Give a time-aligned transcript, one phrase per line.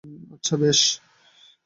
[0.33, 0.79] আচ্ছা, বেশ।